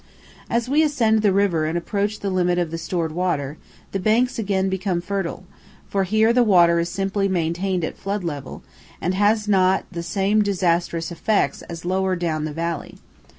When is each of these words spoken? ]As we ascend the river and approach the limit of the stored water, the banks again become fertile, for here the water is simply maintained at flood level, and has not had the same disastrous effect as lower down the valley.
]As 0.49 0.67
we 0.67 0.81
ascend 0.81 1.21
the 1.21 1.31
river 1.31 1.67
and 1.67 1.77
approach 1.77 2.21
the 2.21 2.31
limit 2.31 2.57
of 2.57 2.71
the 2.71 2.79
stored 2.79 3.11
water, 3.11 3.57
the 3.91 3.99
banks 3.99 4.39
again 4.39 4.67
become 4.67 4.99
fertile, 4.99 5.43
for 5.87 6.05
here 6.05 6.33
the 6.33 6.41
water 6.43 6.79
is 6.79 6.89
simply 6.89 7.27
maintained 7.27 7.85
at 7.85 7.95
flood 7.99 8.23
level, 8.23 8.63
and 8.99 9.13
has 9.13 9.47
not 9.47 9.81
had 9.81 9.85
the 9.91 10.01
same 10.01 10.41
disastrous 10.41 11.11
effect 11.11 11.61
as 11.69 11.85
lower 11.85 12.15
down 12.15 12.45
the 12.45 12.51
valley. 12.51 12.95